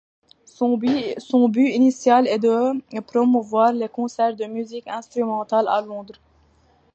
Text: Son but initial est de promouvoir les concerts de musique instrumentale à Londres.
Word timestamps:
Son 0.47 0.77
but 0.77 1.57
initial 1.75 2.25
est 2.25 2.39
de 2.39 2.99
promouvoir 3.01 3.71
les 3.71 3.87
concerts 3.87 4.35
de 4.35 4.45
musique 4.45 4.87
instrumentale 4.87 5.67
à 5.67 5.79
Londres. 5.81 6.19